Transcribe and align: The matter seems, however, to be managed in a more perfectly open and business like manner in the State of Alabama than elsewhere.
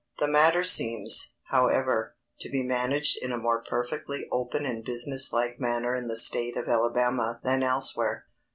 The 0.17 0.25
matter 0.27 0.63
seems, 0.63 1.35
however, 1.51 2.15
to 2.39 2.49
be 2.49 2.63
managed 2.63 3.19
in 3.21 3.31
a 3.31 3.37
more 3.37 3.63
perfectly 3.63 4.27
open 4.31 4.65
and 4.65 4.83
business 4.83 5.31
like 5.31 5.59
manner 5.59 5.93
in 5.93 6.07
the 6.07 6.17
State 6.17 6.57
of 6.57 6.67
Alabama 6.67 7.39
than 7.43 7.61
elsewhere. 7.61 8.25